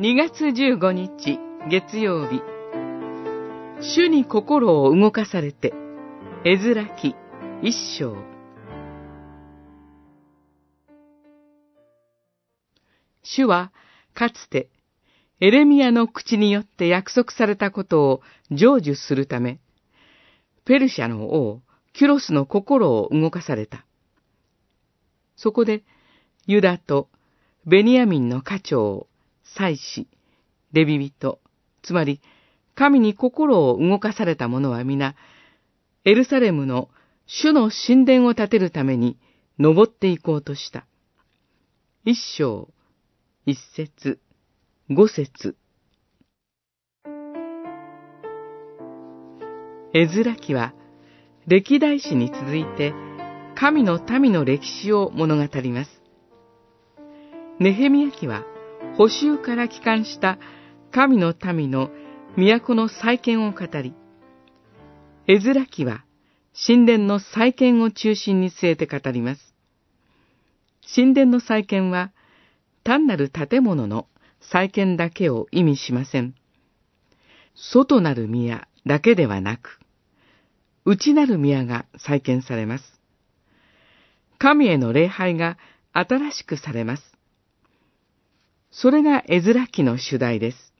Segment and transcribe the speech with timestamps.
[0.00, 2.40] 2月15日月曜日
[3.82, 5.74] 主に心を動かされて
[6.42, 7.14] 絵面記
[7.60, 8.16] 一章
[13.22, 13.72] 主は
[14.14, 14.70] かつて
[15.38, 19.60] エレミアの口によって約束されたことを成就するため
[20.64, 21.60] ペルシャの王
[21.92, 23.84] キュロスの心を動かされた。
[25.36, 25.82] そこで
[26.46, 27.10] ユダと
[27.66, 29.09] ベニヤミンの家長
[29.56, 30.08] 祭司、
[30.72, 31.40] レビ人、
[31.82, 32.20] つまり
[32.74, 35.14] 神に心を動かされた者は皆、
[36.04, 36.88] エルサレムの
[37.26, 39.18] 主の神殿を建てるために
[39.58, 40.86] 登っていこうとした。
[42.04, 42.68] 一章、
[43.44, 44.18] 一節、
[44.88, 45.56] 五節。
[49.92, 50.72] エズラ記は、
[51.46, 52.94] 歴代史に続いて、
[53.54, 55.90] 神の民の歴史を物語ります。
[57.58, 58.44] ネヘミヤ記は、
[59.00, 60.38] 補修から帰還した
[60.92, 61.88] 神の民の
[62.36, 63.94] 都の再建を語り、
[65.26, 66.04] 絵面記は
[66.66, 69.54] 神殿の再建を中心に据えて語ります。
[70.94, 72.12] 神殿の再建は
[72.84, 74.06] 単なる建物の
[74.38, 76.34] 再建だけを意味しません。
[77.54, 79.80] 外なる宮だけではなく、
[80.84, 83.00] 内なる宮が再建されます。
[84.36, 85.56] 神への礼拝が
[85.94, 87.19] 新しくされます。
[88.70, 90.72] それが絵面記の主題です。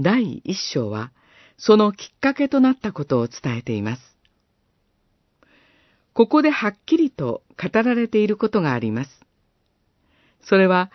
[0.00, 1.12] 第一章は、
[1.56, 4.02] そのきっかけとなったことを伝えています。
[6.12, 9.10] ここではっきりと語られていることがあります。
[10.42, 10.90] それは、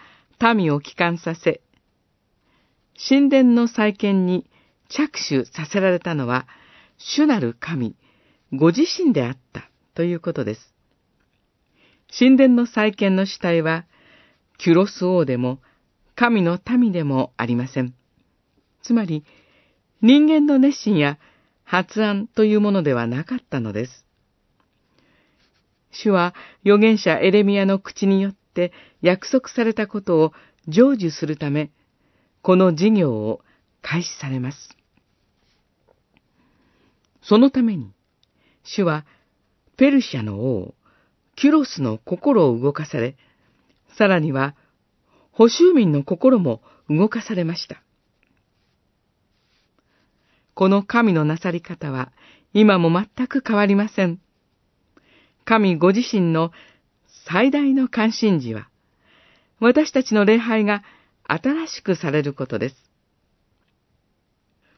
[0.55, 1.61] 民を帰還させ、
[3.07, 4.47] 神殿の再建に
[4.89, 6.47] 着手させられたのは、
[6.97, 7.95] 主なる神、
[8.51, 10.73] ご自身であったということです。
[12.17, 13.85] 神殿の再建の主体は、
[14.63, 15.59] キュロス王でも、
[16.15, 17.95] 神の民でもありません。
[18.83, 19.25] つまり、
[20.03, 21.17] 人間の熱心や
[21.63, 24.05] 発案というものではなかったのです。
[25.89, 28.71] 主は預言者エレミアの口によって
[29.01, 30.31] 約束されたことを
[30.67, 31.71] 成就するため、
[32.43, 33.41] この事業を
[33.81, 34.69] 開始されます。
[37.23, 37.91] そのために、
[38.63, 39.07] 主は
[39.75, 40.75] ペルシャの王、
[41.35, 43.17] キュロスの心を動かされ、
[43.97, 44.55] さらには、
[45.31, 47.81] 保守民の心も動かされました。
[50.53, 52.11] この神のなさり方は、
[52.53, 54.19] 今も全く変わりません。
[55.45, 56.51] 神ご自身の
[57.25, 58.69] 最大の関心事は、
[59.59, 60.83] 私たちの礼拝が
[61.25, 62.75] 新しくされることです。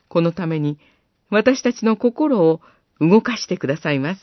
[0.07, 0.78] このために、
[1.30, 2.62] 私たちの心を
[3.00, 4.22] 動かしてくださいます。